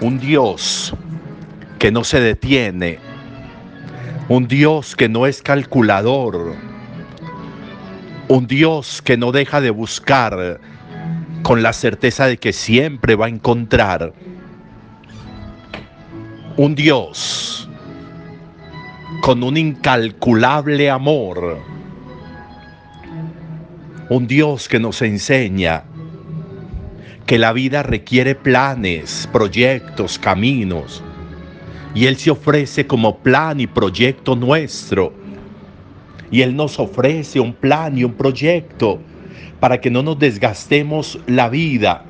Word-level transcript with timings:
un 0.00 0.18
Dios 0.20 0.94
que 1.78 1.90
no 1.90 2.04
se 2.04 2.20
detiene, 2.20 2.98
un 4.28 4.46
Dios 4.46 4.94
que 4.94 5.08
no 5.08 5.26
es 5.26 5.42
calculador, 5.42 6.54
un 8.28 8.46
Dios 8.46 9.02
que 9.02 9.16
no 9.16 9.32
deja 9.32 9.60
de 9.60 9.70
buscar 9.70 10.60
con 11.42 11.62
la 11.62 11.72
certeza 11.72 12.26
de 12.26 12.36
que 12.36 12.52
siempre 12.52 13.16
va 13.16 13.26
a 13.26 13.30
encontrar. 13.30 14.12
Un 16.56 16.74
Dios 16.74 17.68
con 19.22 19.42
un 19.42 19.56
incalculable 19.56 20.90
amor, 20.90 21.58
un 24.10 24.26
Dios 24.26 24.68
que 24.68 24.78
nos 24.78 25.02
enseña 25.02 25.84
que 27.28 27.38
la 27.38 27.52
vida 27.52 27.82
requiere 27.82 28.34
planes, 28.34 29.28
proyectos, 29.30 30.18
caminos, 30.18 31.02
y 31.94 32.06
Él 32.06 32.16
se 32.16 32.30
ofrece 32.30 32.86
como 32.86 33.18
plan 33.18 33.60
y 33.60 33.66
proyecto 33.66 34.34
nuestro. 34.34 35.12
Y 36.30 36.40
Él 36.40 36.56
nos 36.56 36.80
ofrece 36.80 37.38
un 37.38 37.52
plan 37.52 37.98
y 37.98 38.04
un 38.04 38.14
proyecto 38.14 38.98
para 39.60 39.78
que 39.78 39.90
no 39.90 40.02
nos 40.02 40.18
desgastemos 40.18 41.20
la 41.26 41.50
vida, 41.50 42.02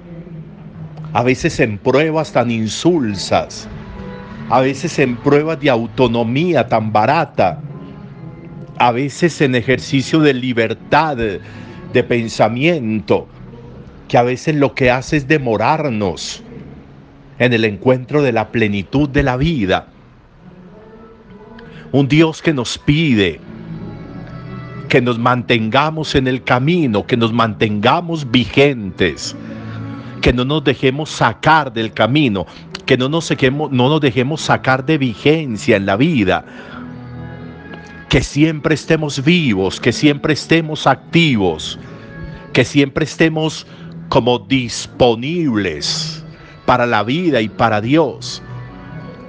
a 1.12 1.24
veces 1.24 1.58
en 1.58 1.78
pruebas 1.78 2.32
tan 2.32 2.52
insulsas, 2.52 3.68
a 4.48 4.60
veces 4.60 5.00
en 5.00 5.16
pruebas 5.16 5.58
de 5.58 5.68
autonomía 5.68 6.68
tan 6.68 6.92
barata, 6.92 7.60
a 8.78 8.92
veces 8.92 9.40
en 9.40 9.56
ejercicio 9.56 10.20
de 10.20 10.34
libertad 10.34 11.16
de 11.16 12.04
pensamiento, 12.04 13.26
que 14.08 14.18
a 14.18 14.22
veces 14.22 14.56
lo 14.56 14.74
que 14.74 14.90
hace 14.90 15.18
es 15.18 15.28
demorarnos 15.28 16.42
en 17.38 17.52
el 17.52 17.64
encuentro 17.64 18.22
de 18.22 18.32
la 18.32 18.48
plenitud 18.48 19.08
de 19.08 19.22
la 19.22 19.36
vida. 19.36 19.88
Un 21.92 22.08
Dios 22.08 22.42
que 22.42 22.52
nos 22.52 22.78
pide 22.78 23.40
que 24.88 25.00
nos 25.00 25.18
mantengamos 25.18 26.14
en 26.14 26.26
el 26.26 26.42
camino, 26.42 27.06
que 27.06 27.16
nos 27.16 27.32
mantengamos 27.32 28.28
vigentes, 28.30 29.36
que 30.20 30.32
no 30.32 30.44
nos 30.44 30.64
dejemos 30.64 31.10
sacar 31.10 31.72
del 31.72 31.92
camino, 31.92 32.46
que 32.86 32.96
no 32.96 33.08
nos, 33.08 33.28
dejemos, 33.28 33.70
no 33.70 33.88
nos 33.88 34.00
dejemos 34.00 34.40
sacar 34.40 34.84
de 34.84 34.98
vigencia 34.98 35.76
en 35.76 35.86
la 35.86 35.96
vida, 35.96 36.44
que 38.08 38.22
siempre 38.22 38.74
estemos 38.74 39.22
vivos, 39.22 39.78
que 39.78 39.92
siempre 39.92 40.32
estemos 40.32 40.86
activos, 40.86 41.78
que 42.52 42.64
siempre 42.64 43.04
estemos 43.04 43.66
como 44.08 44.38
disponibles 44.38 46.24
para 46.66 46.86
la 46.86 47.02
vida 47.02 47.40
y 47.40 47.48
para 47.48 47.80
Dios. 47.80 48.42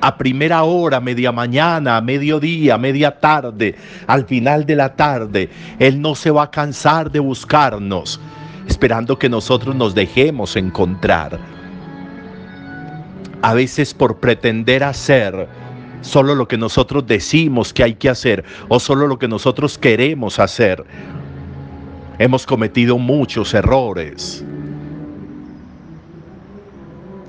A 0.01 0.17
primera 0.17 0.63
hora, 0.63 1.01
media 1.01 1.31
mañana, 1.31 1.97
a 1.97 2.01
mediodía, 2.01 2.77
media 2.77 3.19
tarde, 3.19 3.75
al 4.07 4.25
final 4.25 4.65
de 4.65 4.75
la 4.75 4.95
tarde, 4.95 5.49
Él 5.77 6.01
no 6.01 6.15
se 6.15 6.31
va 6.31 6.43
a 6.43 6.51
cansar 6.51 7.11
de 7.11 7.19
buscarnos, 7.19 8.19
esperando 8.67 9.19
que 9.19 9.27
nosotros 9.27 9.75
nos 9.75 9.93
dejemos 9.93 10.55
encontrar. 10.55 11.37
A 13.41 13.53
veces 13.53 13.93
por 13.93 14.19
pretender 14.19 14.83
hacer 14.83 15.47
solo 16.01 16.33
lo 16.35 16.47
que 16.47 16.57
nosotros 16.57 17.05
decimos 17.05 17.73
que 17.73 17.83
hay 17.83 17.95
que 17.95 18.09
hacer 18.09 18.45
o 18.69 18.79
solo 18.79 19.07
lo 19.07 19.19
que 19.19 19.27
nosotros 19.27 19.77
queremos 19.77 20.39
hacer, 20.39 20.83
hemos 22.19 22.45
cometido 22.45 22.97
muchos 22.97 23.53
errores. 23.53 24.45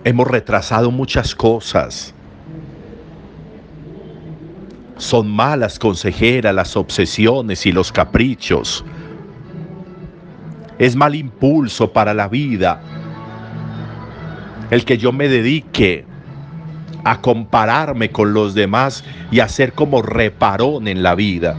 Hemos 0.02 0.26
retrasado 0.26 0.90
muchas 0.90 1.34
cosas. 1.34 2.14
Son 4.96 5.30
malas 5.30 5.78
consejeras 5.78 6.54
las 6.54 6.74
obsesiones 6.76 7.66
y 7.66 7.72
los 7.72 7.92
caprichos. 7.92 8.82
Es 10.78 10.96
mal 10.96 11.14
impulso 11.14 11.92
para 11.92 12.14
la 12.14 12.28
vida 12.28 12.80
el 14.70 14.84
que 14.84 14.96
yo 14.96 15.12
me 15.12 15.28
dedique 15.28 16.06
a 17.04 17.20
compararme 17.20 18.10
con 18.10 18.32
los 18.32 18.54
demás 18.54 19.04
y 19.30 19.40
a 19.40 19.48
ser 19.48 19.72
como 19.72 20.00
reparón 20.00 20.88
en 20.88 21.02
la 21.02 21.14
vida. 21.14 21.56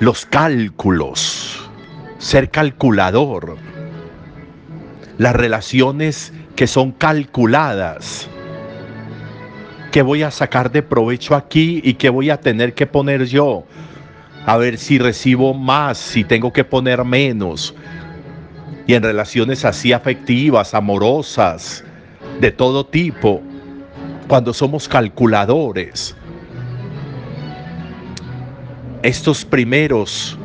Los 0.00 0.26
cálculos, 0.26 1.68
ser 2.18 2.50
calculador 2.50 3.56
las 5.18 5.34
relaciones 5.34 6.32
que 6.54 6.66
son 6.66 6.92
calculadas. 6.92 8.28
¿Qué 9.90 10.02
voy 10.02 10.22
a 10.22 10.30
sacar 10.30 10.70
de 10.70 10.82
provecho 10.82 11.34
aquí 11.34 11.80
y 11.84 11.94
qué 11.94 12.08
voy 12.08 12.30
a 12.30 12.40
tener 12.40 12.72
que 12.74 12.86
poner 12.86 13.24
yo? 13.24 13.64
A 14.46 14.56
ver 14.56 14.78
si 14.78 14.98
recibo 14.98 15.52
más, 15.54 15.98
si 15.98 16.24
tengo 16.24 16.52
que 16.52 16.64
poner 16.64 17.04
menos. 17.04 17.74
Y 18.86 18.94
en 18.94 19.02
relaciones 19.02 19.64
así 19.64 19.92
afectivas, 19.92 20.72
amorosas, 20.72 21.84
de 22.40 22.52
todo 22.52 22.86
tipo, 22.86 23.42
cuando 24.28 24.54
somos 24.54 24.88
calculadores. 24.88 26.14
Estos 29.02 29.44
primeros 29.44 30.38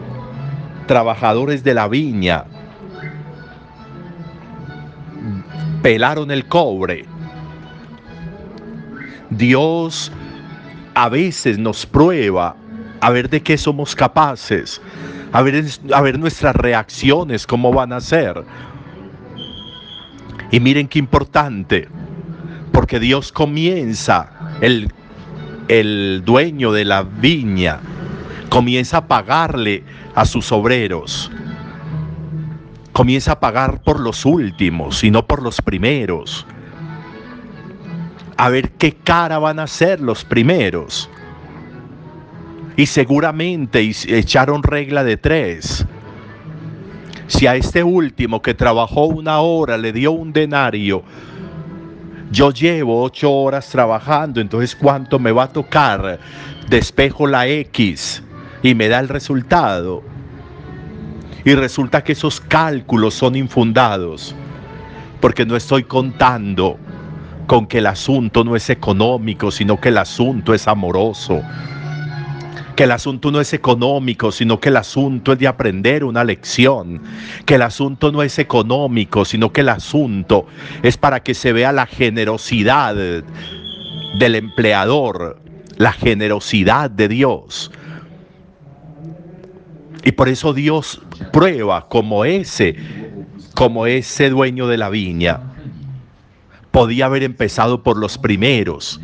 trabajadores 0.88 1.64
de 1.64 1.74
la 1.74 1.88
viña 1.88 2.46
pelaron 5.84 6.32
el 6.32 6.46
cobre. 6.46 7.06
Dios 9.30 10.12
a 10.96 11.10
veces 11.10 11.60
nos 11.60 11.86
prueba 11.86 12.56
a 13.02 13.10
ver 13.10 13.30
de 13.30 13.44
qué 13.44 13.58
somos 13.58 13.96
capaces, 13.96 14.82
a 15.34 15.42
ver, 15.42 15.66
a 15.94 16.02
ver 16.02 16.18
nuestras 16.18 16.56
reacciones, 16.56 17.46
cómo 17.46 17.74
van 17.74 17.92
a 17.92 18.00
ser. 18.00 18.44
Y 20.52 20.60
miren 20.60 20.88
qué 20.88 21.00
importante, 21.00 21.90
porque 22.72 23.00
Dios 23.00 23.32
comienza, 23.32 24.32
el, 24.62 24.90
el 25.68 26.22
dueño 26.24 26.72
de 26.72 26.86
la 26.86 27.04
viña, 27.04 27.80
comienza 28.50 28.98
a 28.98 29.08
pagarle 29.08 29.84
a 30.16 30.26
sus 30.26 30.52
obreros 30.52 31.30
comienza 32.94 33.34
a 33.34 33.40
pagar 33.40 33.82
por 33.82 34.00
los 34.00 34.24
últimos 34.26 35.04
y 35.04 35.12
no 35.12 35.26
por 35.26 35.42
los 35.42 35.62
primeros. 35.62 36.46
A 38.38 38.50
ver 38.50 38.72
qué 38.72 38.94
cara 38.94 39.40
van 39.40 39.60
a 39.60 39.68
ser 39.68 40.00
los 40.00 40.24
primeros. 40.24 41.10
Y 42.78 42.86
seguramente 42.86 43.82
echaron 44.08 44.64
regla 44.64 45.04
de 45.04 45.18
tres. 45.18 45.86
Si 47.28 47.48
a 47.48 47.56
este 47.56 47.84
último 47.84 48.42
que 48.42 48.54
trabajó 48.54 49.06
una 49.06 49.40
hora 49.40 49.78
le 49.78 49.92
dio 49.92 50.12
un 50.12 50.32
denario, 50.34 51.04
yo 52.32 52.52
llevo 52.52 53.04
ocho 53.04 53.32
horas 53.32 53.70
trabajando, 53.70 54.42
entonces 54.42 54.76
¿cuánto 54.76 55.20
me 55.20 55.32
va 55.32 55.44
a 55.44 55.54
tocar? 55.54 56.20
Despejo 56.68 57.28
la 57.28 57.48
X 57.48 58.24
y 58.62 58.76
me 58.76 58.88
da 58.88 59.00
el 59.00 59.10
resultado 59.10 60.13
y 61.46 61.56
resulta 61.56 62.04
que 62.04 62.14
esos 62.14 62.40
cálculos 62.40 63.14
son 63.14 63.36
infundados, 63.36 64.36
porque 65.20 65.46
no 65.46 65.56
estoy 65.56 65.84
contando 65.84 66.78
con 67.48 67.68
que 67.68 67.80
el 67.80 67.88
asunto 67.88 68.44
no 68.44 68.56
es 68.56 68.70
económico, 68.70 69.52
sino 69.52 69.80
que 69.80 69.90
el 69.90 69.98
asunto 69.98 70.54
es 70.54 70.68
amoroso. 70.68 71.42
Que 72.76 72.86
el 72.86 72.92
asunto 72.92 73.30
no 73.30 73.40
es 73.40 73.54
económico, 73.54 74.32
sino 74.32 74.60
que 74.60 74.70
el 74.70 74.78
asunto 74.78 75.34
es 75.34 75.40
de 75.40 75.48
aprender 75.48 76.04
una 76.04 76.24
lección. 76.24 77.02
Que 77.46 77.56
el 77.56 77.62
asunto 77.62 78.12
no 78.12 78.24
es 78.24 78.40
económico, 78.40 79.26
sino 79.26 79.52
que 79.52 79.62
el 79.62 79.70
asunto 79.70 80.48
es 80.82 80.98
para 80.98 81.22
que 81.22 81.36
se 81.36 81.54
vea 81.54 81.72
la 81.72 81.86
generosidad 81.86 82.96
del 82.96 84.36
empleador, 84.36 85.40
la 85.78 85.92
generosidad 85.92 86.90
de 86.90 87.10
Dios. 87.10 87.72
Y 90.04 90.12
por 90.12 90.28
eso 90.30 90.54
Dios 90.54 91.02
prueba 91.32 91.88
como 91.88 92.26
ese, 92.26 92.76
como 93.56 93.86
ese 93.88 94.30
dueño 94.30 94.68
de 94.68 94.78
la 94.78 94.90
viña. 94.90 95.40
Podía 96.72 97.06
haber 97.06 97.24
empezado 97.24 97.84
por 97.84 97.98
los 97.98 98.18
primeros, 98.18 99.00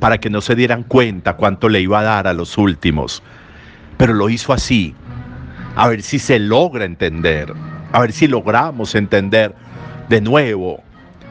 para 0.00 0.18
que 0.18 0.30
no 0.30 0.40
se 0.40 0.56
dieran 0.56 0.82
cuenta 0.82 1.36
cuánto 1.36 1.68
le 1.68 1.80
iba 1.80 2.00
a 2.00 2.04
dar 2.04 2.26
a 2.26 2.32
los 2.32 2.58
últimos. 2.58 3.22
Pero 3.96 4.14
lo 4.14 4.30
hizo 4.30 4.52
así, 4.52 4.94
a 5.76 5.88
ver 5.88 6.02
si 6.02 6.18
se 6.18 6.38
logra 6.38 6.84
entender, 6.84 7.52
a 7.92 8.00
ver 8.00 8.12
si 8.12 8.26
logramos 8.26 8.94
entender 8.94 9.54
de 10.08 10.20
nuevo 10.20 10.82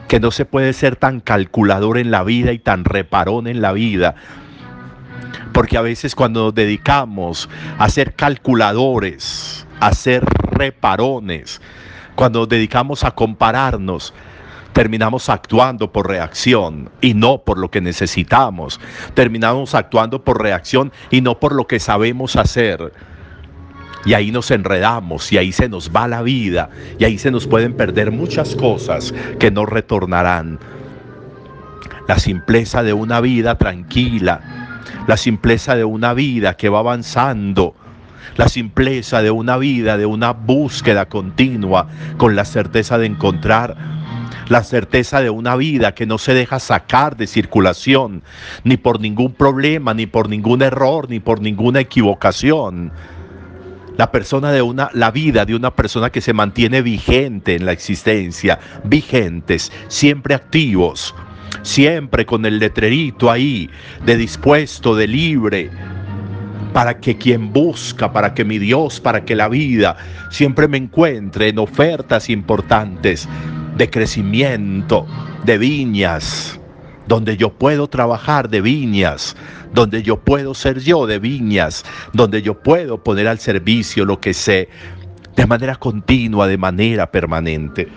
que 0.08 0.20
no 0.20 0.30
se 0.30 0.44
puede 0.44 0.72
ser 0.72 0.96
tan 0.96 1.20
calculador 1.20 1.98
en 1.98 2.10
la 2.10 2.24
vida 2.24 2.52
y 2.52 2.58
tan 2.58 2.84
reparón 2.84 3.46
en 3.46 3.60
la 3.60 3.72
vida, 3.72 4.14
porque 5.52 5.76
a 5.76 5.82
veces 5.82 6.14
cuando 6.14 6.44
nos 6.44 6.54
dedicamos 6.54 7.48
a 7.78 7.88
ser 7.88 8.14
calculadores, 8.14 9.66
a 9.80 9.92
ser 9.92 10.24
reparones, 10.24 11.60
cuando 12.14 12.40
nos 12.40 12.48
dedicamos 12.48 13.04
a 13.04 13.12
compararnos, 13.12 14.12
terminamos 14.72 15.28
actuando 15.28 15.92
por 15.92 16.08
reacción 16.08 16.90
y 17.00 17.14
no 17.14 17.38
por 17.38 17.58
lo 17.58 17.70
que 17.70 17.80
necesitamos. 17.80 18.80
Terminamos 19.14 19.74
actuando 19.74 20.22
por 20.24 20.42
reacción 20.42 20.92
y 21.10 21.20
no 21.20 21.38
por 21.38 21.54
lo 21.54 21.66
que 21.66 21.80
sabemos 21.80 22.36
hacer. 22.36 22.92
Y 24.04 24.14
ahí 24.14 24.30
nos 24.30 24.50
enredamos 24.50 25.30
y 25.32 25.38
ahí 25.38 25.52
se 25.52 25.68
nos 25.68 25.90
va 25.90 26.08
la 26.08 26.22
vida 26.22 26.70
y 26.98 27.04
ahí 27.04 27.18
se 27.18 27.30
nos 27.30 27.46
pueden 27.46 27.74
perder 27.74 28.10
muchas 28.10 28.56
cosas 28.56 29.12
que 29.38 29.50
no 29.50 29.66
retornarán. 29.66 30.58
La 32.08 32.18
simpleza 32.18 32.82
de 32.82 32.92
una 32.92 33.20
vida 33.20 33.56
tranquila, 33.56 34.59
la 35.06 35.16
simpleza 35.16 35.74
de 35.74 35.84
una 35.84 36.14
vida 36.14 36.56
que 36.56 36.68
va 36.68 36.80
avanzando, 36.80 37.74
la 38.36 38.48
simpleza 38.48 39.22
de 39.22 39.30
una 39.30 39.56
vida, 39.56 39.96
de 39.96 40.06
una 40.06 40.32
búsqueda 40.32 41.06
continua 41.06 41.88
con 42.16 42.36
la 42.36 42.44
certeza 42.44 42.98
de 42.98 43.06
encontrar. 43.06 43.76
La 44.48 44.64
certeza 44.64 45.20
de 45.20 45.30
una 45.30 45.54
vida 45.54 45.94
que 45.94 46.06
no 46.06 46.18
se 46.18 46.34
deja 46.34 46.58
sacar 46.58 47.16
de 47.16 47.28
circulación, 47.28 48.22
ni 48.64 48.76
por 48.76 49.00
ningún 49.00 49.32
problema, 49.32 49.94
ni 49.94 50.06
por 50.06 50.28
ningún 50.28 50.62
error, 50.62 51.08
ni 51.08 51.20
por 51.20 51.40
ninguna 51.40 51.80
equivocación. 51.80 52.90
La 53.96 54.10
persona 54.10 54.50
de 54.50 54.62
una, 54.62 54.90
la 54.92 55.12
vida 55.12 55.44
de 55.44 55.54
una 55.54 55.70
persona 55.70 56.10
que 56.10 56.20
se 56.20 56.32
mantiene 56.32 56.82
vigente 56.82 57.54
en 57.54 57.64
la 57.64 57.72
existencia, 57.72 58.58
vigentes, 58.82 59.70
siempre 59.86 60.34
activos, 60.34 61.14
siempre 61.62 62.26
con 62.26 62.46
el 62.46 62.58
letrerito 62.58 63.30
ahí, 63.30 63.70
de 64.04 64.16
dispuesto, 64.16 64.94
de 64.94 65.06
libre, 65.06 65.70
para 66.72 66.98
que 66.98 67.16
quien 67.16 67.52
busca, 67.52 68.12
para 68.12 68.34
que 68.34 68.44
mi 68.44 68.58
Dios, 68.58 69.00
para 69.00 69.24
que 69.24 69.34
la 69.34 69.48
vida 69.48 69.96
siempre 70.30 70.68
me 70.68 70.78
encuentre 70.78 71.48
en 71.48 71.58
ofertas 71.58 72.30
importantes 72.30 73.28
de 73.76 73.90
crecimiento, 73.90 75.06
de 75.44 75.58
viñas, 75.58 76.60
donde 77.08 77.36
yo 77.36 77.52
puedo 77.52 77.88
trabajar 77.88 78.48
de 78.48 78.60
viñas, 78.60 79.36
donde 79.72 80.02
yo 80.02 80.20
puedo 80.20 80.54
ser 80.54 80.80
yo 80.80 81.06
de 81.06 81.18
viñas, 81.18 81.84
donde 82.12 82.42
yo 82.42 82.60
puedo 82.60 83.02
poner 83.02 83.26
al 83.26 83.38
servicio 83.38 84.04
lo 84.04 84.20
que 84.20 84.34
sé 84.34 84.68
de 85.36 85.46
manera 85.46 85.76
continua, 85.76 86.46
de 86.46 86.58
manera 86.58 87.10
permanente. 87.10 87.88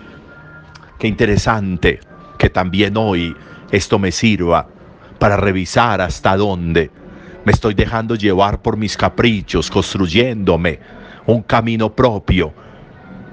Qué 0.98 1.08
interesante 1.08 2.00
que 2.44 2.50
también 2.50 2.98
hoy 2.98 3.34
esto 3.72 3.98
me 3.98 4.12
sirva 4.12 4.68
para 5.18 5.38
revisar 5.38 6.02
hasta 6.02 6.36
dónde 6.36 6.90
me 7.46 7.52
estoy 7.52 7.72
dejando 7.72 8.16
llevar 8.16 8.60
por 8.60 8.76
mis 8.76 8.98
caprichos, 8.98 9.70
construyéndome 9.70 10.78
un 11.24 11.40
camino 11.40 11.96
propio, 11.96 12.52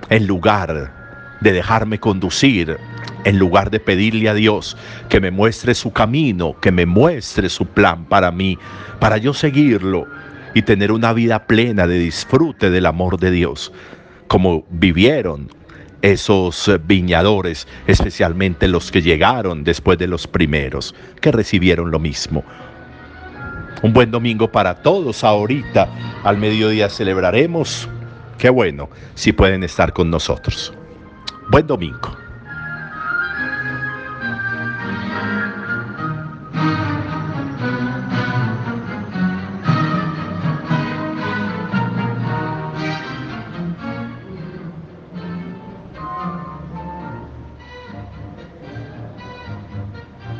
en 0.09 0.27
lugar 0.27 0.93
de 1.41 1.51
dejarme 1.51 1.99
conducir, 1.99 2.77
en 3.25 3.37
lugar 3.37 3.69
de 3.69 3.81
pedirle 3.81 4.29
a 4.29 4.33
Dios 4.33 4.77
que 5.09 5.19
me 5.19 5.29
muestre 5.29 5.75
su 5.75 5.91
camino, 5.91 6.57
que 6.61 6.71
me 6.71 6.85
muestre 6.85 7.49
su 7.49 7.65
plan 7.65 8.05
para 8.05 8.31
mí, 8.31 8.57
para 9.01 9.17
yo 9.17 9.33
seguirlo 9.33 10.07
y 10.53 10.61
tener 10.61 10.89
una 10.89 11.11
vida 11.11 11.47
plena 11.47 11.85
de 11.85 11.99
disfrute 11.99 12.69
del 12.69 12.85
amor 12.85 13.19
de 13.19 13.31
Dios, 13.31 13.73
como 14.29 14.63
vivieron 14.69 15.49
esos 16.01 16.71
viñadores, 16.85 17.67
especialmente 17.87 18.67
los 18.67 18.91
que 18.91 19.01
llegaron 19.01 19.63
después 19.63 19.97
de 19.97 20.07
los 20.07 20.27
primeros, 20.27 20.95
que 21.19 21.31
recibieron 21.31 21.91
lo 21.91 21.99
mismo. 21.99 22.43
Un 23.81 23.93
buen 23.93 24.11
domingo 24.11 24.51
para 24.51 24.75
todos. 24.75 25.23
Ahorita 25.23 25.89
al 26.23 26.37
mediodía 26.37 26.89
celebraremos. 26.89 27.89
Qué 28.37 28.49
bueno 28.49 28.89
si 29.15 29.31
pueden 29.31 29.63
estar 29.63 29.93
con 29.93 30.09
nosotros. 30.09 30.73
Buen 31.49 31.67
domingo. 31.67 32.20